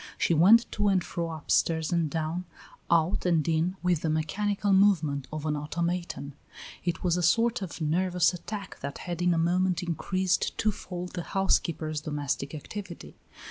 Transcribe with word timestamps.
She 0.17 0.33
went 0.33 0.65
to 0.71 0.87
and 0.87 1.03
fro, 1.03 1.29
upstairs 1.29 1.91
and 1.91 2.09
down, 2.09 2.45
out 2.89 3.23
and 3.23 3.47
in, 3.47 3.75
with 3.83 4.01
the 4.01 4.09
mechanical 4.09 4.73
movement 4.73 5.27
of 5.31 5.45
an 5.45 5.55
automaton. 5.55 6.33
It 6.83 7.03
was 7.03 7.17
a 7.17 7.21
sort 7.21 7.61
of 7.61 7.79
nervous 7.79 8.33
attack 8.33 8.79
that 8.79 8.97
had 9.05 9.21
in 9.21 9.31
a 9.31 9.37
moment 9.37 9.83
increased 9.83 10.57
twofold 10.57 11.13
the 11.13 11.21
housekeeper's 11.37 12.01
domestic 12.01 12.55
activity. 12.55 13.15